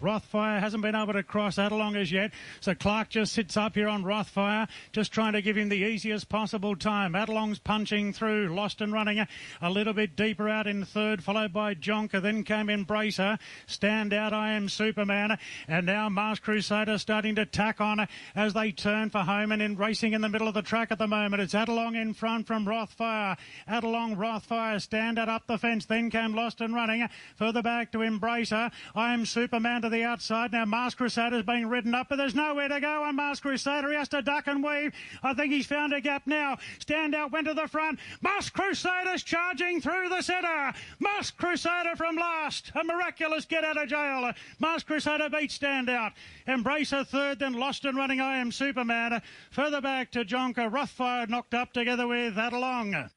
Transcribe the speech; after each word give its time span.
Rothfire 0.00 0.60
hasn't 0.60 0.82
been 0.82 0.94
able 0.94 1.14
to 1.14 1.22
cross 1.22 1.56
Adelong 1.56 1.96
as 1.96 2.12
yet, 2.12 2.32
so 2.60 2.74
Clark 2.74 3.08
just 3.08 3.32
sits 3.32 3.56
up 3.56 3.74
here 3.74 3.88
on 3.88 4.04
Rothfire, 4.04 4.68
just 4.92 5.12
trying 5.12 5.32
to 5.32 5.42
give 5.42 5.56
him 5.56 5.68
the 5.68 5.76
easiest 5.76 6.28
possible 6.28 6.76
time. 6.76 7.14
Adelong's 7.14 7.58
punching 7.58 8.12
through, 8.12 8.54
lost 8.54 8.80
and 8.80 8.92
running 8.92 9.26
a 9.62 9.70
little 9.70 9.94
bit 9.94 10.14
deeper 10.16 10.48
out 10.48 10.66
in 10.66 10.84
third, 10.84 11.24
followed 11.24 11.52
by 11.52 11.74
Jonker. 11.74 12.20
Then 12.20 12.44
came 12.44 12.66
Embracer, 12.66 13.38
Standout. 13.66 14.32
I 14.32 14.52
am 14.52 14.68
Superman, 14.68 15.38
and 15.66 15.86
now 15.86 16.08
Masked 16.08 16.44
Crusader 16.44 16.98
starting 16.98 17.34
to 17.36 17.46
tack 17.46 17.80
on 17.80 18.06
as 18.34 18.52
they 18.52 18.72
turn 18.72 19.10
for 19.10 19.20
home 19.20 19.52
and 19.52 19.62
in 19.62 19.76
racing 19.76 20.12
in 20.12 20.20
the 20.20 20.28
middle 20.28 20.48
of 20.48 20.54
the 20.54 20.62
track 20.62 20.90
at 20.90 20.98
the 20.98 21.06
moment. 21.06 21.42
It's 21.42 21.54
Adelong 21.54 22.00
in 22.00 22.12
front 22.12 22.46
from 22.46 22.66
Rothfire. 22.66 23.38
Adelong, 23.68 24.16
Rothfire, 24.16 24.76
Standout 24.76 25.28
up 25.28 25.46
the 25.46 25.58
fence. 25.58 25.86
Then 25.86 26.10
came 26.10 26.34
Lost 26.34 26.60
and 26.60 26.74
running 26.74 27.08
further 27.36 27.62
back 27.62 27.92
to 27.92 27.98
Embracer. 27.98 28.70
I 28.94 29.14
am 29.14 29.24
Superman 29.24 29.85
to 29.86 29.96
the 29.96 30.02
outside. 30.02 30.52
Now 30.52 30.64
Masked 30.64 30.98
Crusader's 30.98 31.44
being 31.44 31.68
ridden 31.68 31.94
up, 31.94 32.08
but 32.08 32.16
there's 32.16 32.34
nowhere 32.34 32.68
to 32.68 32.80
go 32.80 33.04
on 33.04 33.14
Masked 33.14 33.42
Crusader. 33.42 33.90
He 33.90 33.96
has 33.96 34.08
to 34.08 34.20
duck 34.20 34.48
and 34.48 34.62
weave. 34.62 34.92
I 35.22 35.32
think 35.32 35.52
he's 35.52 35.66
found 35.66 35.92
a 35.92 36.00
gap 36.00 36.26
now. 36.26 36.58
Standout 36.80 37.30
went 37.30 37.46
to 37.46 37.54
the 37.54 37.68
front. 37.68 38.00
Masked 38.20 38.56
Crusader's 38.56 39.22
charging 39.22 39.80
through 39.80 40.08
the 40.08 40.22
centre. 40.22 40.72
Masked 40.98 41.38
Crusader 41.38 41.94
from 41.96 42.16
last. 42.16 42.72
A 42.74 42.82
miraculous 42.82 43.44
get 43.44 43.64
out 43.64 43.80
of 43.80 43.88
jail. 43.88 44.32
Masked 44.58 44.88
Crusader 44.88 45.30
beats 45.30 45.56
Standout. 45.56 46.12
Embracer 46.48 47.06
third, 47.06 47.38
then 47.38 47.52
lost 47.52 47.84
and 47.84 47.96
running 47.96 48.20
I 48.20 48.38
Am 48.38 48.50
Superman. 48.50 49.22
Further 49.52 49.80
back 49.80 50.10
to 50.12 50.24
Jonker. 50.24 50.70
Rothfire 50.70 51.28
knocked 51.28 51.54
up 51.54 51.72
together 51.72 52.08
with 52.08 52.34
Adelong. 52.34 53.08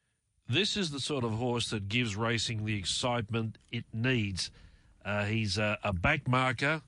This 0.48 0.76
is 0.76 0.90
the 0.90 1.00
sort 1.00 1.24
of 1.24 1.32
horse 1.32 1.70
that 1.70 1.88
gives 1.88 2.16
racing 2.16 2.64
the 2.64 2.76
excitement 2.76 3.58
it 3.72 3.84
needs. 3.92 4.50
Uh, 5.04 5.24
he's 5.24 5.58
a, 5.58 5.78
a 5.82 5.92
back 5.92 6.28
marker 6.28 6.82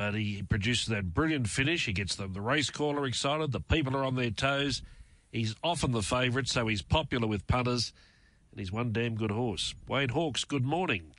but 0.00 0.14
he 0.14 0.42
produces 0.42 0.86
that 0.86 1.12
brilliant 1.12 1.46
finish. 1.46 1.84
He 1.84 1.92
gets 1.92 2.14
the, 2.14 2.26
the 2.26 2.40
race 2.40 2.70
caller 2.70 3.04
excited. 3.04 3.52
The 3.52 3.60
people 3.60 3.94
are 3.94 4.02
on 4.02 4.14
their 4.14 4.30
toes. 4.30 4.80
He's 5.30 5.54
often 5.62 5.92
the 5.92 6.00
favourite, 6.00 6.48
so 6.48 6.68
he's 6.68 6.80
popular 6.80 7.26
with 7.26 7.46
punters, 7.46 7.92
and 8.50 8.58
he's 8.58 8.72
one 8.72 8.92
damn 8.92 9.14
good 9.14 9.30
horse. 9.30 9.74
Wayne 9.86 10.08
Hawkes, 10.08 10.44
good 10.44 10.64
morning. 10.64 11.12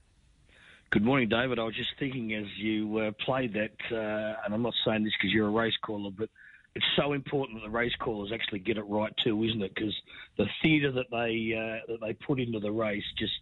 Good 0.90 1.04
morning, 1.04 1.30
David. 1.30 1.60
I 1.60 1.64
was 1.64 1.76
just 1.76 1.92
thinking 2.00 2.34
as 2.34 2.48
you 2.58 2.98
uh, 2.98 3.12
played 3.24 3.54
that, 3.54 3.96
uh, 3.96 4.42
and 4.44 4.52
I'm 4.52 4.64
not 4.64 4.74
saying 4.84 5.04
this 5.04 5.14
because 5.22 5.32
you're 5.32 5.50
a 5.50 5.52
race 5.52 5.78
caller, 5.86 6.10
but 6.10 6.30
it's 6.74 6.86
so 6.96 7.14
important 7.14 7.60
that 7.60 7.68
the 7.68 7.72
race 7.72 7.94
callers 8.00 8.32
actually 8.34 8.60
get 8.60 8.80
it 8.80 8.86
right 8.88 9.14
too, 9.24 9.44
isn't 9.44 9.62
it? 9.62 9.76
Because 9.76 9.96
the 10.40 10.48
theatre 10.64 10.92
that 10.92 11.12
they 11.12 11.54
uh, 11.56 11.86
that 11.88 12.02
they 12.02 12.14
put 12.14 12.40
into 12.40 12.60
the 12.60 12.72
race 12.72 13.04
just 13.20 13.34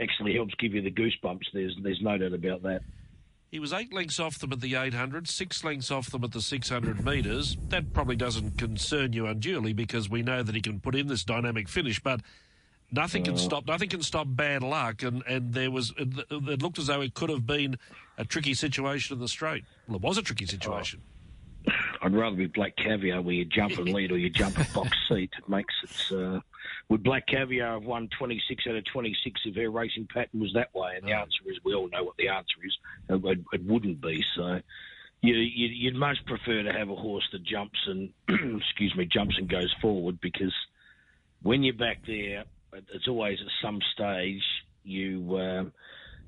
actually 0.00 0.34
helps 0.34 0.54
give 0.54 0.74
you 0.74 0.82
the 0.82 0.90
goosebumps. 0.90 1.44
There's 1.52 1.76
there's 1.82 2.00
no 2.02 2.18
doubt 2.18 2.32
about 2.32 2.62
that. 2.62 2.82
He 3.50 3.58
was 3.58 3.72
eight 3.72 3.92
lengths 3.92 4.18
off 4.18 4.38
them 4.38 4.52
at 4.52 4.60
the 4.60 4.74
800, 4.74 5.28
six 5.28 5.62
lengths 5.62 5.90
off 5.90 6.10
them 6.10 6.24
at 6.24 6.32
the 6.32 6.40
600 6.40 7.04
metres. 7.04 7.56
That 7.68 7.92
probably 7.92 8.16
doesn't 8.16 8.58
concern 8.58 9.12
you 9.12 9.26
unduly 9.26 9.72
because 9.72 10.10
we 10.10 10.22
know 10.22 10.42
that 10.42 10.54
he 10.54 10.60
can 10.60 10.80
put 10.80 10.96
in 10.96 11.06
this 11.06 11.22
dynamic 11.22 11.68
finish, 11.68 12.02
but 12.02 12.20
nothing 12.90 13.22
can 13.24 13.38
stop 13.38 13.66
nothing 13.66 13.88
can 13.88 14.02
stop 14.02 14.26
bad 14.28 14.62
luck. 14.62 15.02
And, 15.02 15.22
and 15.26 15.54
there 15.54 15.70
was 15.70 15.92
it, 15.96 16.08
it 16.30 16.62
looked 16.62 16.78
as 16.78 16.88
though 16.88 17.00
it 17.00 17.14
could 17.14 17.30
have 17.30 17.46
been 17.46 17.78
a 18.18 18.24
tricky 18.24 18.54
situation 18.54 19.14
in 19.14 19.20
the 19.20 19.28
straight. 19.28 19.64
Well, 19.86 19.96
it 19.96 20.02
was 20.02 20.18
a 20.18 20.22
tricky 20.22 20.46
situation. 20.46 21.00
Oh. 21.02 21.72
I'd 22.02 22.14
rather 22.14 22.36
be 22.36 22.46
Black 22.46 22.76
Caviar 22.76 23.20
where 23.22 23.34
you 23.34 23.44
jump 23.44 23.78
and 23.78 23.88
lead 23.88 24.12
or 24.12 24.18
you 24.18 24.30
jump 24.30 24.58
a 24.58 24.66
box 24.72 24.90
seat. 25.08 25.30
It 25.38 25.48
makes 25.48 25.74
it. 25.82 26.14
Uh, 26.14 26.40
would 26.88 27.02
Black 27.02 27.26
Caviar 27.26 27.74
have 27.74 27.84
won 27.84 28.08
26 28.16 28.64
out 28.68 28.76
of 28.76 28.84
26 28.84 29.40
if 29.44 29.56
her 29.56 29.70
racing 29.70 30.06
pattern 30.12 30.40
was 30.40 30.52
that 30.54 30.74
way? 30.74 30.92
And 30.96 31.06
the 31.06 31.12
answer 31.12 31.40
is 31.46 31.58
we 31.64 31.74
all 31.74 31.88
know 31.88 32.04
what 32.04 32.16
the 32.16 32.28
answer 32.28 32.56
is. 32.64 32.76
It, 33.08 33.38
it 33.52 33.64
wouldn't 33.64 34.00
be. 34.00 34.22
So 34.36 34.60
you, 35.20 35.34
you, 35.34 35.68
you'd 35.68 35.96
much 35.96 36.18
prefer 36.26 36.62
to 36.62 36.72
have 36.72 36.88
a 36.88 36.94
horse 36.94 37.28
that 37.32 37.42
jumps 37.42 37.78
and, 37.86 38.10
excuse 38.60 38.94
me, 38.94 39.06
jumps 39.06 39.36
and 39.36 39.48
goes 39.48 39.74
forward 39.82 40.20
because 40.20 40.54
when 41.42 41.64
you're 41.64 41.74
back 41.74 41.98
there, 42.06 42.44
it's 42.72 43.08
always 43.08 43.38
at 43.40 43.48
some 43.62 43.80
stage 43.94 44.42
you. 44.84 45.38
Um, 45.38 45.72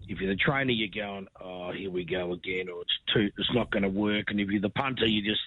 if 0.09 0.21
you're 0.21 0.31
the 0.31 0.37
trainer, 0.37 0.71
you're 0.73 0.89
going, 0.89 1.27
oh, 1.39 1.71
here 1.71 1.91
we 1.91 2.05
go 2.05 2.33
again, 2.33 2.69
or 2.71 2.81
it's 2.81 2.99
too, 3.13 3.31
it's 3.37 3.53
not 3.53 3.71
going 3.71 3.83
to 3.83 3.91
work. 3.91 4.31
And 4.31 4.41
if 4.41 4.49
you're 4.49 4.61
the 4.61 4.71
punter, 4.71 5.07
you 5.07 5.23
just 5.23 5.43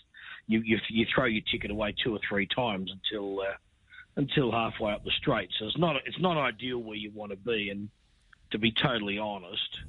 you, 0.48 0.62
you 0.64 0.78
you 0.90 1.06
throw 1.14 1.26
your 1.26 1.42
ticket 1.52 1.72
away 1.72 1.96
two 2.04 2.16
or 2.16 2.20
three 2.28 2.48
times 2.48 2.92
until 2.92 3.40
uh, 3.40 3.54
until 4.16 4.52
halfway 4.52 4.92
up 4.92 5.04
the 5.04 5.12
straight. 5.12 5.50
So 5.58 5.66
it's 5.66 5.78
not 5.78 5.96
it's 6.06 6.20
not 6.20 6.38
ideal 6.38 6.80
where 6.80 6.98
you 6.98 7.12
want 7.12 7.32
to 7.32 7.38
be. 7.38 7.70
And 7.70 7.90
to 8.52 8.58
be 8.58 8.72
totally 8.72 9.18
honest, 9.18 9.80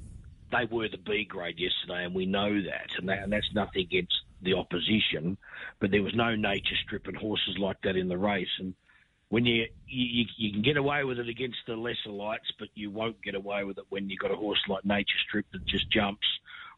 they 0.51 0.65
were 0.65 0.87
the 0.87 0.97
B 0.97 1.25
grade 1.25 1.59
yesterday, 1.59 2.05
and 2.05 2.13
we 2.13 2.25
know 2.25 2.61
that. 2.61 2.91
And, 2.97 3.09
that, 3.09 3.23
and 3.23 3.33
that's 3.33 3.53
nothing 3.53 3.81
against 3.81 4.13
the 4.41 4.53
opposition, 4.53 5.37
but 5.79 5.91
there 5.91 6.03
was 6.03 6.13
no 6.13 6.35
nature 6.35 6.75
strip 6.85 7.07
and 7.07 7.17
horses 7.17 7.57
like 7.57 7.81
that 7.83 7.95
in 7.95 8.07
the 8.07 8.17
race. 8.17 8.49
And 8.59 8.73
when 9.29 9.45
you, 9.45 9.65
you 9.87 10.25
you 10.37 10.51
can 10.51 10.61
get 10.61 10.77
away 10.77 11.03
with 11.03 11.17
it 11.19 11.29
against 11.29 11.59
the 11.65 11.75
lesser 11.75 12.11
lights, 12.11 12.51
but 12.59 12.67
you 12.75 12.91
won't 12.91 13.21
get 13.23 13.35
away 13.35 13.63
with 13.63 13.77
it 13.77 13.85
when 13.89 14.09
you've 14.09 14.19
got 14.19 14.31
a 14.31 14.35
horse 14.35 14.61
like 14.67 14.85
Nature 14.85 15.17
Strip 15.27 15.45
that 15.53 15.65
just 15.65 15.89
jumps, 15.89 16.27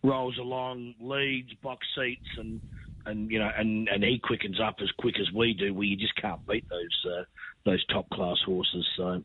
rolls 0.03 0.37
along, 0.37 0.93
leads, 0.99 1.53
box 1.55 1.85
seats, 1.95 2.29
and 2.37 2.61
and 3.05 3.29
you 3.31 3.39
know, 3.39 3.51
and, 3.55 3.87
and 3.89 4.03
he 4.03 4.19
quickens 4.19 4.59
up 4.59 4.75
as 4.81 4.91
quick 4.97 5.19
as 5.19 5.31
we 5.31 5.53
do. 5.53 5.73
Where 5.73 5.85
you 5.85 5.95
just 5.95 6.15
can't 6.15 6.45
beat 6.47 6.67
those 6.69 7.05
uh, 7.11 7.23
those 7.65 7.85
top 7.85 8.09
class 8.09 8.37
horses. 8.45 8.87
So 8.95 9.23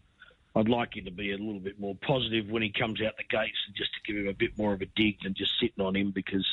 I'd 0.56 0.68
like 0.68 0.96
you 0.96 1.02
to 1.02 1.10
be 1.10 1.32
a 1.32 1.38
little 1.38 1.60
bit 1.60 1.78
more 1.78 1.96
positive 2.06 2.48
when 2.48 2.62
he 2.62 2.70
comes 2.70 3.00
out 3.02 3.16
the 3.16 3.24
gates, 3.24 3.58
and 3.66 3.76
just 3.76 3.90
to 3.94 4.00
give 4.12 4.20
him 4.20 4.28
a 4.28 4.34
bit 4.34 4.56
more 4.58 4.72
of 4.72 4.82
a 4.82 4.86
dig 4.96 5.22
than 5.22 5.34
just 5.34 5.52
sitting 5.60 5.84
on 5.84 5.94
him 5.94 6.10
because 6.10 6.46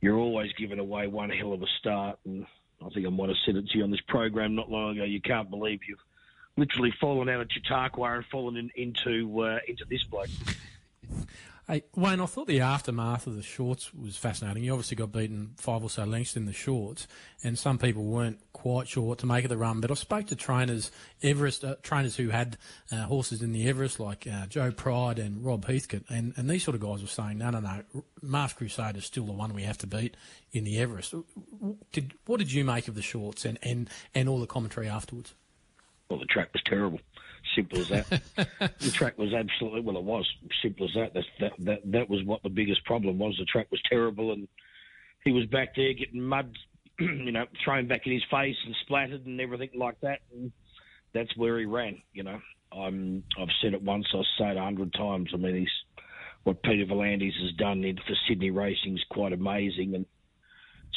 you're 0.00 0.18
always 0.18 0.52
giving 0.54 0.78
away 0.78 1.06
one 1.06 1.30
hell 1.30 1.52
of 1.52 1.62
a 1.62 1.66
start. 1.78 2.18
And 2.24 2.46
I 2.84 2.88
think 2.90 3.06
I 3.06 3.10
might 3.10 3.28
have 3.28 3.38
said 3.44 3.56
it 3.56 3.68
to 3.68 3.78
you 3.78 3.84
on 3.84 3.90
this 3.90 4.00
program 4.08 4.54
not 4.54 4.70
long 4.70 4.96
ago. 4.96 5.04
You 5.04 5.20
can't 5.20 5.50
believe 5.50 5.80
you've 5.88 5.98
literally 6.56 6.92
fallen 7.00 7.28
out 7.28 7.40
of 7.40 7.48
Chautauqua 7.50 8.16
and 8.16 8.24
fallen 8.26 8.56
in, 8.56 8.70
into 8.74 9.40
uh, 9.42 9.58
into 9.66 9.84
this 9.86 10.04
bloke. 10.04 10.28
Hey, 11.70 11.84
Wayne, 11.94 12.20
I 12.20 12.26
thought 12.26 12.48
the 12.48 12.62
aftermath 12.62 13.28
of 13.28 13.36
the 13.36 13.44
shorts 13.44 13.94
was 13.94 14.16
fascinating. 14.16 14.64
You 14.64 14.72
obviously 14.72 14.96
got 14.96 15.12
beaten 15.12 15.52
five 15.56 15.84
or 15.84 15.88
so 15.88 16.02
lengths 16.02 16.36
in 16.36 16.46
the 16.46 16.52
shorts, 16.52 17.06
and 17.44 17.56
some 17.56 17.78
people 17.78 18.02
weren't 18.02 18.40
quite 18.52 18.88
sure 18.88 19.04
what 19.04 19.18
to 19.18 19.26
make 19.26 19.44
of 19.44 19.50
the 19.50 19.56
run. 19.56 19.80
But 19.80 19.92
I 19.92 19.94
spoke 19.94 20.26
to 20.26 20.34
trainers, 20.34 20.90
Everest 21.22 21.64
uh, 21.64 21.76
trainers 21.80 22.16
who 22.16 22.30
had 22.30 22.58
uh, 22.90 23.04
horses 23.04 23.40
in 23.40 23.52
the 23.52 23.68
Everest, 23.68 24.00
like 24.00 24.26
uh, 24.26 24.46
Joe 24.46 24.72
Pride 24.72 25.20
and 25.20 25.44
Rob 25.44 25.64
Heathcote, 25.64 26.02
and, 26.08 26.34
and 26.36 26.50
these 26.50 26.64
sort 26.64 26.74
of 26.74 26.80
guys 26.80 27.02
were 27.02 27.06
saying, 27.06 27.38
no, 27.38 27.50
no, 27.50 27.60
no, 27.60 27.84
Masked 28.20 28.58
Crusader 28.58 28.98
is 28.98 29.04
still 29.04 29.26
the 29.26 29.32
one 29.32 29.54
we 29.54 29.62
have 29.62 29.78
to 29.78 29.86
beat 29.86 30.16
in 30.50 30.64
the 30.64 30.76
Everest. 30.80 31.14
Did, 31.92 32.14
what 32.26 32.38
did 32.40 32.50
you 32.50 32.64
make 32.64 32.88
of 32.88 32.96
the 32.96 33.02
shorts 33.02 33.44
and, 33.44 33.60
and, 33.62 33.88
and 34.12 34.28
all 34.28 34.40
the 34.40 34.48
commentary 34.48 34.88
afterwards? 34.88 35.34
Well, 36.08 36.18
the 36.18 36.26
track 36.26 36.52
was 36.52 36.62
terrible. 36.66 36.98
Simple 37.54 37.80
as 37.80 37.88
that. 37.88 38.22
the 38.78 38.90
track 38.90 39.18
was 39.18 39.32
absolutely 39.32 39.80
well. 39.80 39.96
It 39.96 40.04
was 40.04 40.28
simple 40.62 40.86
as 40.86 40.94
that. 40.94 41.14
That's, 41.14 41.26
that. 41.40 41.52
That 41.58 41.92
that 41.92 42.10
was 42.10 42.22
what 42.24 42.42
the 42.42 42.48
biggest 42.48 42.84
problem 42.84 43.18
was. 43.18 43.36
The 43.38 43.44
track 43.44 43.70
was 43.70 43.80
terrible, 43.88 44.32
and 44.32 44.46
he 45.24 45.32
was 45.32 45.46
back 45.46 45.74
there 45.74 45.92
getting 45.92 46.22
mud, 46.22 46.54
you 47.00 47.32
know, 47.32 47.46
thrown 47.64 47.88
back 47.88 48.06
in 48.06 48.12
his 48.12 48.24
face 48.30 48.56
and 48.64 48.74
splattered 48.82 49.26
and 49.26 49.40
everything 49.40 49.70
like 49.74 50.00
that. 50.00 50.20
And 50.32 50.52
that's 51.12 51.36
where 51.36 51.58
he 51.58 51.64
ran. 51.64 52.00
You 52.12 52.22
know, 52.22 52.40
I'm. 52.72 53.24
I've 53.38 53.48
said 53.62 53.74
it 53.74 53.82
once. 53.82 54.06
I've 54.14 54.24
said 54.38 54.52
it 54.52 54.56
a 54.56 54.62
hundred 54.62 54.92
times. 54.94 55.30
I 55.34 55.36
mean, 55.36 55.56
he's 55.56 56.02
what 56.44 56.62
Peter 56.62 56.86
V'landys 56.86 57.38
has 57.42 57.52
done 57.58 57.84
in 57.84 57.96
for 57.96 58.14
Sydney 58.28 58.50
racing 58.50 58.94
is 58.94 59.04
quite 59.10 59.32
amazing, 59.32 59.94
and 59.94 60.06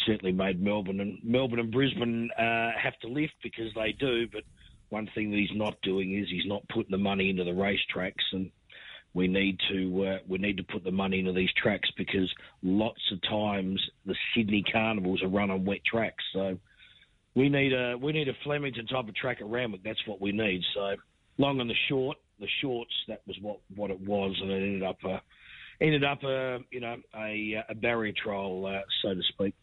certainly 0.06 0.32
made 0.32 0.62
Melbourne 0.62 1.00
and 1.00 1.20
Melbourne 1.24 1.60
and 1.60 1.72
Brisbane 1.72 2.30
uh, 2.38 2.72
have 2.82 2.98
to 3.02 3.08
lift 3.08 3.34
because 3.42 3.74
they 3.76 3.92
do, 3.92 4.28
but 4.28 4.44
one 4.90 5.10
thing 5.16 5.32
that 5.32 5.38
he's 5.38 5.56
not 5.58 5.76
doing 5.82 6.18
is 6.18 6.28
he's 6.30 6.46
not 6.46 6.68
putting 6.70 6.92
the 6.92 6.98
money 6.98 7.30
into 7.30 7.44
the 7.44 7.52
racetracks, 7.52 8.24
and 8.32 8.52
we 9.14 9.28
need 9.28 9.60
to 9.72 10.06
uh, 10.06 10.18
we 10.28 10.38
need 10.38 10.58
to 10.58 10.64
put 10.64 10.84
the 10.84 10.92
money 10.92 11.20
into 11.20 11.34
these 11.34 11.52
tracks 11.62 11.90
because 11.98 12.32
lots 12.62 13.02
of 13.12 13.22
times 13.24 13.82
the 14.06 14.16
Sydney 14.36 14.64
Carnivals 14.72 15.22
are 15.24 15.28
run 15.28 15.52
on 15.52 15.66
wet 15.66 15.84
tracks. 15.86 16.24
So 16.34 16.58
we 17.36 17.50
need 17.50 17.74
a 17.74 17.98
we 17.98 18.12
need 18.12 18.28
a 18.28 18.34
Flemington 18.44 18.88
type 18.88 19.08
of 19.08 19.16
track 19.16 19.38
at 19.42 19.48
Randwick. 19.48 19.84
That's 19.84 20.06
what 20.08 20.22
we 20.22 20.32
need. 20.32 20.62
So 20.74 20.96
long 21.38 21.60
and 21.60 21.70
the 21.70 21.76
short, 21.88 22.18
the 22.40 22.48
shorts 22.62 22.94
that 23.08 23.22
was 23.28 23.38
what 23.42 23.60
what 23.76 23.92
it 23.92 24.00
was, 24.02 24.36
and 24.42 24.52
it 24.52 24.56
ended 24.56 24.84
up 24.84 24.98
uh, 25.06 25.20
ended 25.82 26.04
up 26.04 26.24
a 26.24 26.56
uh, 26.56 26.60
you 26.72 26.80
know 26.80 26.96
a, 27.16 27.64
a 27.70 27.76
barrier 27.76 28.14
trial, 28.14 28.66
uh, 28.66 28.82
so 29.02 29.14
to 29.14 29.22
speak. 29.30 29.56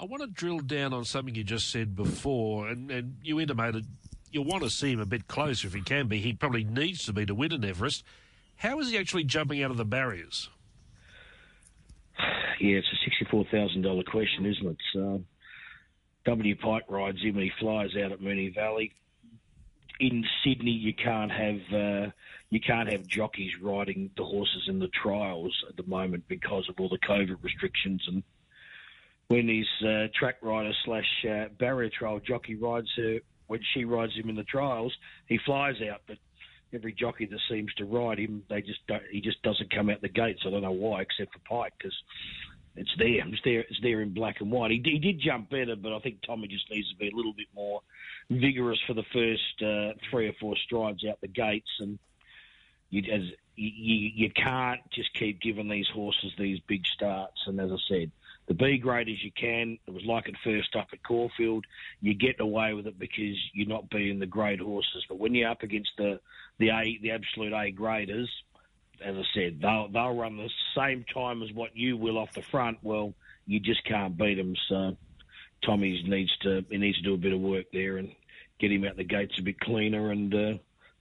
I 0.00 0.06
want 0.06 0.22
to 0.22 0.26
drill 0.28 0.58
down 0.58 0.92
on 0.92 1.04
something 1.04 1.34
you 1.34 1.44
just 1.44 1.70
said 1.70 1.94
before, 1.94 2.68
and, 2.68 2.90
and 2.90 3.16
you 3.22 3.40
intimated 3.40 3.86
you'll 4.34 4.44
want 4.44 4.62
to 4.64 4.70
see 4.70 4.92
him 4.92 5.00
a 5.00 5.06
bit 5.06 5.28
closer 5.28 5.68
if 5.68 5.74
he 5.74 5.80
can 5.80 6.08
be. 6.08 6.18
He 6.18 6.32
probably 6.32 6.64
needs 6.64 7.04
to 7.06 7.12
be 7.12 7.24
to 7.24 7.34
win 7.34 7.52
an 7.52 7.64
Everest. 7.64 8.02
How 8.56 8.80
is 8.80 8.90
he 8.90 8.98
actually 8.98 9.24
jumping 9.24 9.62
out 9.62 9.70
of 9.70 9.76
the 9.76 9.84
barriers? 9.84 10.48
Yeah, 12.60 12.76
it's 12.76 12.86
a 12.92 12.96
sixty-four 13.04 13.46
thousand 13.50 13.82
dollar 13.82 14.02
question, 14.04 14.46
isn't 14.46 14.66
it? 14.66 14.76
So, 14.92 15.22
w 16.24 16.56
Pike 16.56 16.84
rides 16.88 17.20
him 17.22 17.36
he 17.36 17.50
flies 17.58 17.90
out 17.96 18.12
at 18.12 18.20
Moonee 18.20 18.54
Valley. 18.54 18.92
in 20.00 20.24
Sydney 20.42 20.70
you 20.70 20.94
can't 20.94 21.30
have 21.30 21.60
uh, 21.72 22.10
you 22.50 22.60
can't 22.60 22.90
have 22.90 23.06
jockeys 23.06 23.52
riding 23.60 24.10
the 24.16 24.24
horses 24.24 24.64
in 24.68 24.78
the 24.78 24.88
trials 24.88 25.54
at 25.68 25.76
the 25.76 25.82
moment 25.84 26.24
because 26.28 26.68
of 26.68 26.78
all 26.78 26.88
the 26.88 26.98
COVID 26.98 27.42
restrictions 27.42 28.02
and 28.08 28.22
when 29.28 29.48
his 29.48 29.66
uh, 29.88 30.06
track 30.18 30.36
rider 30.42 30.72
slash 30.84 31.24
uh, 31.28 31.46
barrier 31.58 31.90
trial 31.90 32.20
jockey 32.20 32.54
rides 32.54 32.90
her 32.96 33.18
when 33.46 33.60
she 33.72 33.84
rides 33.84 34.14
him 34.14 34.28
in 34.28 34.36
the 34.36 34.44
trials, 34.44 34.94
he 35.26 35.38
flies 35.38 35.76
out. 35.90 36.02
But 36.06 36.18
every 36.72 36.92
jockey 36.92 37.26
that 37.26 37.40
seems 37.48 37.72
to 37.74 37.84
ride 37.84 38.18
him, 38.18 38.42
they 38.48 38.60
just 38.60 38.86
don't, 38.86 39.02
he 39.10 39.20
just 39.20 39.42
doesn't 39.42 39.72
come 39.72 39.90
out 39.90 40.00
the 40.00 40.08
gates. 40.08 40.42
I 40.46 40.50
don't 40.50 40.62
know 40.62 40.72
why, 40.72 41.02
except 41.02 41.32
for 41.32 41.40
Pike, 41.48 41.72
because 41.78 41.96
it's 42.76 42.94
there. 42.98 43.26
It's 43.26 43.40
there. 43.44 43.60
It's 43.60 43.80
there 43.82 44.00
in 44.00 44.12
black 44.12 44.40
and 44.40 44.50
white. 44.50 44.70
He, 44.70 44.82
he 44.84 44.98
did 44.98 45.20
jump 45.20 45.50
better, 45.50 45.76
but 45.76 45.92
I 45.92 46.00
think 46.00 46.22
Tommy 46.22 46.48
just 46.48 46.70
needs 46.70 46.90
to 46.90 46.96
be 46.96 47.08
a 47.08 47.16
little 47.16 47.32
bit 47.32 47.46
more 47.54 47.80
vigorous 48.30 48.80
for 48.86 48.94
the 48.94 49.04
first 49.12 49.62
uh, 49.62 49.92
three 50.10 50.28
or 50.28 50.32
four 50.40 50.56
strides 50.56 51.04
out 51.08 51.20
the 51.20 51.28
gates, 51.28 51.70
and 51.80 51.98
you, 52.90 53.02
as 53.12 53.22
you, 53.56 54.10
you 54.14 54.30
can't 54.30 54.80
just 54.90 55.12
keep 55.14 55.40
giving 55.40 55.68
these 55.68 55.86
horses 55.88 56.32
these 56.38 56.58
big 56.66 56.84
starts. 56.86 57.40
And 57.46 57.60
as 57.60 57.70
I 57.70 57.76
said, 57.88 58.10
the 58.46 58.54
B 58.54 58.78
grade 58.78 59.08
as 59.08 59.22
you 59.22 59.30
can. 59.32 59.78
It 59.86 59.92
was 59.92 60.04
like 60.04 60.28
it 60.28 60.34
first 60.44 60.76
up 60.76 60.88
at 60.92 61.02
Caulfield. 61.02 61.64
You 62.00 62.14
get 62.14 62.40
away 62.40 62.74
with 62.74 62.86
it 62.86 62.98
because 62.98 63.36
you're 63.52 63.68
not 63.68 63.88
beating 63.90 64.18
the 64.18 64.26
grade 64.26 64.60
horses. 64.60 65.04
But 65.08 65.18
when 65.18 65.34
you're 65.34 65.50
up 65.50 65.62
against 65.62 65.90
the 65.96 66.20
the 66.58 66.70
A, 66.70 66.98
the 67.02 67.12
absolute 67.12 67.52
A 67.52 67.70
graders, 67.70 68.30
as 69.02 69.16
I 69.16 69.22
said, 69.34 69.60
they'll 69.60 69.88
they'll 69.88 70.16
run 70.16 70.36
the 70.36 70.50
same 70.76 71.04
time 71.12 71.42
as 71.42 71.52
what 71.52 71.76
you 71.76 71.96
will 71.96 72.18
off 72.18 72.32
the 72.32 72.42
front. 72.42 72.78
Well, 72.82 73.14
you 73.46 73.60
just 73.60 73.84
can't 73.84 74.16
beat 74.16 74.36
them. 74.36 74.54
So 74.68 74.96
Tommy 75.64 76.02
needs 76.06 76.36
to 76.42 76.64
he 76.70 76.76
needs 76.76 76.98
to 76.98 77.04
do 77.04 77.14
a 77.14 77.18
bit 77.18 77.32
of 77.32 77.40
work 77.40 77.66
there 77.72 77.96
and 77.96 78.10
get 78.60 78.72
him 78.72 78.84
out 78.84 78.96
the 78.96 79.04
gates 79.04 79.38
a 79.38 79.42
bit 79.42 79.60
cleaner 79.60 80.10
and. 80.10 80.34
Uh, 80.34 80.52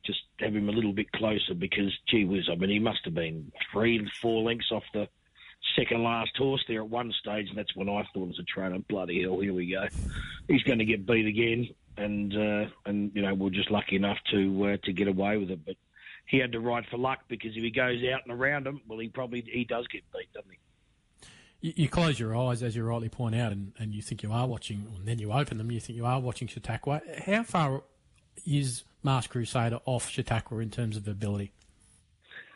just 0.05 0.19
have 0.41 0.53
him 0.53 0.67
a 0.67 0.71
little 0.73 0.91
bit 0.91 1.09
closer 1.13 1.53
because, 1.57 1.97
gee 2.09 2.25
whiz, 2.25 2.49
I 2.51 2.55
mean, 2.55 2.69
he 2.69 2.77
must 2.77 3.05
have 3.05 3.13
been 3.13 3.53
three, 3.71 4.05
four 4.21 4.43
lengths 4.43 4.69
off 4.69 4.83
the 4.93 5.07
second 5.75 6.03
last 6.03 6.35
horse 6.37 6.63
there 6.67 6.81
at 6.81 6.89
one 6.89 7.11
stage, 7.19 7.49
and 7.49 7.57
that's 7.57 7.75
when 7.75 7.89
I 7.89 8.03
thought 8.13 8.29
as 8.29 8.39
a 8.39 8.43
trainer, 8.43 8.79
bloody 8.89 9.21
hell, 9.21 9.39
here 9.39 9.53
we 9.53 9.71
go. 9.71 9.87
He's 10.47 10.63
going 10.63 10.79
to 10.79 10.85
get 10.85 11.05
beat 11.05 11.25
again, 11.25 11.69
and 11.97 12.35
uh, 12.35 12.69
and 12.85 13.11
you 13.13 13.21
know 13.21 13.33
we're 13.33 13.49
just 13.49 13.71
lucky 13.71 13.95
enough 13.95 14.17
to 14.31 14.73
uh, 14.73 14.77
to 14.85 14.93
get 14.93 15.07
away 15.07 15.37
with 15.37 15.51
it. 15.51 15.65
But 15.65 15.75
he 16.25 16.37
had 16.37 16.51
to 16.53 16.59
ride 16.59 16.85
for 16.89 16.97
luck 16.97 17.19
because 17.27 17.51
if 17.55 17.63
he 17.63 17.71
goes 17.71 18.01
out 18.13 18.21
and 18.25 18.37
around 18.37 18.67
him, 18.67 18.81
well, 18.87 18.99
he 18.99 19.09
probably 19.09 19.43
he 19.47 19.65
does 19.65 19.87
get 19.87 20.03
beat, 20.11 20.31
doesn't 20.33 20.51
he? 20.51 20.57
You, 21.75 21.87
close 21.87 22.19
your 22.19 22.35
eyes, 22.35 22.61
as 22.61 22.75
you 22.75 22.83
rightly 22.83 23.07
point 23.07 23.35
out, 23.35 23.53
and, 23.53 23.71
and 23.79 23.93
you 23.93 24.01
think 24.01 24.21
you 24.21 24.33
are 24.33 24.45
watching, 24.45 24.85
and 24.97 25.07
then 25.07 25.17
you 25.17 25.31
open 25.31 25.57
them, 25.57 25.71
you 25.71 25.79
think 25.79 25.95
you 25.95 26.05
are 26.05 26.19
watching 26.19 26.45
Chautauqua. 26.45 27.01
How 27.25 27.43
far 27.43 27.83
is 28.45 28.83
Masked 29.01 29.31
Crusader 29.31 29.79
off 29.85 30.09
Chautauqua 30.09 30.59
in 30.59 30.69
terms 30.69 30.97
of 30.97 31.07
ability? 31.07 31.53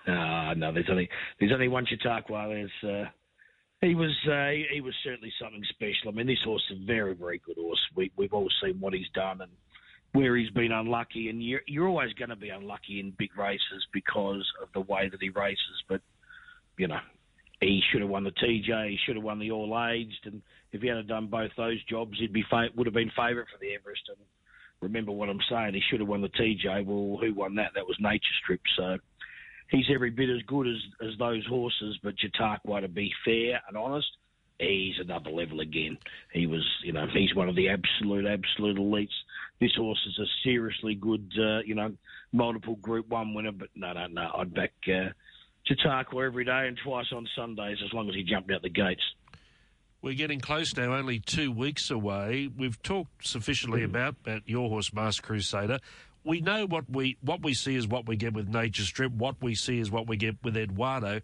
Uh, 0.08 0.54
no, 0.56 0.72
there's 0.72 0.90
only 0.90 1.10
there's 1.40 1.52
only 1.52 1.68
one 1.68 1.86
Chautauqua. 1.86 2.48
There's 2.48 3.06
uh, 3.06 3.10
he 3.82 3.94
was 3.94 4.16
uh, 4.26 4.50
he, 4.50 4.66
he, 4.76 4.82
was 4.82 4.94
certainly 5.04 5.32
something 5.40 5.64
special. 5.70 6.10
I 6.10 6.12
mean, 6.12 6.28
this 6.28 6.42
horse 6.44 6.64
is 6.72 6.80
a 6.82 6.86
very 6.86 7.14
very 7.14 7.42
good 7.46 7.58
horse. 7.58 7.80
We 7.96 8.12
we've 8.16 8.34
all 8.34 8.50
seen 8.64 8.80
what 8.80 8.94
he's 8.94 9.10
done 9.14 9.42
and 9.42 9.52
where 10.14 10.38
he's 10.38 10.50
been 10.52 10.72
unlucky, 10.72 11.30
and 11.30 11.44
you're 11.44 11.62
you're 11.68 11.88
always 11.88 12.14
going 12.14 12.30
to 12.30 12.36
be 12.36 12.50
unlucky 12.50 13.00
in 13.00 13.14
big 13.18 13.38
races 13.38 13.86
because 13.94 14.48
of 14.62 14.70
the 14.74 14.82
way 14.82 15.10
that 15.10 15.22
he 15.22 15.30
races. 15.30 15.84
But 15.90 16.02
you 16.78 16.88
know, 16.88 17.00
he 17.60 17.82
should 17.92 18.02
have 18.02 18.10
won 18.10 18.24
the 18.24 18.32
TJ. 18.32 18.90
He 18.90 18.98
should 19.06 19.16
have 19.16 19.26
won 19.26 19.40
the 19.40 19.52
All 19.52 19.78
Aged, 19.90 20.26
and 20.26 20.42
if 20.72 20.82
he 20.82 20.88
had 20.88 21.08
done 21.08 21.28
both 21.28 21.52
those 21.58 21.84
jobs, 21.86 22.18
he'd 22.20 22.34
be 22.34 22.46
would 22.76 22.88
have 22.88 22.94
been 22.94 23.12
favourite 23.16 23.50
for 23.50 23.60
the 23.60 23.74
Everest. 23.74 24.04
And 24.08 24.18
remember 24.82 25.12
what 25.12 25.30
I'm 25.30 25.40
saying, 25.50 25.74
he 25.74 25.82
should 25.90 26.00
have 26.00 26.10
won 26.10 26.22
the 26.22 26.30
TJ. 26.30 26.86
Well, 26.86 27.20
who 27.20 27.34
won 27.34 27.56
that? 27.56 27.72
That 27.76 27.88
was 27.88 27.98
Nature 28.00 28.24
Strip. 28.42 28.62
So 28.78 28.98
he's 29.70 29.86
every 29.94 30.10
bit 30.10 30.30
as 30.30 30.42
good 30.44 30.68
as, 30.68 30.78
as 31.02 31.18
those 31.20 31.46
horses, 31.48 31.98
but 32.04 32.16
Chautauqua, 32.18 32.82
to 32.82 32.88
be 32.88 33.12
fair 33.26 33.62
and 33.68 33.78
honest, 33.78 34.08
he's 34.60 34.96
another 35.00 35.30
level 35.30 35.60
again. 35.60 35.98
He 36.34 36.48
was, 36.48 36.66
you 36.84 36.94
know, 36.94 37.06
he's 37.14 37.36
one 37.36 37.50
of 37.50 37.56
the 37.56 37.70
absolute, 37.70 38.26
absolute 38.26 38.78
elites. 38.78 39.16
This 39.60 39.76
horse 39.76 40.00
is 40.08 40.20
a 40.20 40.28
seriously 40.44 40.96
good, 40.96 41.32
uh, 41.40 41.60
you 41.66 41.76
know, 41.76 41.94
multiple 42.32 42.76
Group 42.76 43.10
One 43.10 43.34
winner. 43.34 43.52
But 43.52 43.70
no, 43.76 43.94
no, 43.94 44.08
no, 44.08 44.32
I'd 44.38 44.54
back 44.54 44.74
uh, 44.88 45.10
Chautauqua 45.66 46.26
every 46.26 46.46
day 46.46 46.68
and 46.68 46.78
twice 46.84 47.08
on 47.14 47.28
Sundays 47.36 47.78
as 47.84 47.94
long 47.94 48.10
as 48.10 48.16
he 48.16 48.24
jumped 48.24 48.52
out 48.52 48.62
the 48.62 48.70
gates. 48.70 49.04
We're 50.02 50.14
getting 50.14 50.40
close 50.40 50.76
now, 50.78 50.94
only 50.94 51.20
two 51.20 51.52
weeks 51.52 51.90
away. 51.90 52.50
We've 52.56 52.82
talked 52.84 53.28
sufficiently 53.28 53.82
mm. 53.82 53.86
about, 53.86 54.16
about 54.22 54.48
your 54.48 54.70
horse, 54.70 54.94
Masked 54.94 55.26
Crusader 55.26 55.80
we 56.28 56.42
know 56.42 56.66
what 56.66 56.90
we 56.90 57.18
what 57.22 57.42
we 57.42 57.54
see 57.54 57.76
is 57.76 57.88
what 57.88 58.06
we 58.06 58.18
get 58.18 58.34
with 58.34 58.50
Nature 58.50 58.84
Strip. 58.84 59.14
What 59.14 59.42
we 59.42 59.56
see 59.56 59.80
is 59.80 59.90
what 59.90 60.08
we 60.08 60.18
get 60.18 60.36
with 60.44 60.58
Eduardo. 60.58 61.22